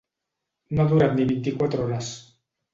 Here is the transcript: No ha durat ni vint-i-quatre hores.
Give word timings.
No 0.77 0.85
ha 0.85 0.91
durat 0.95 1.15
ni 1.19 1.29
vint-i-quatre 1.35 1.87
hores. 1.87 2.13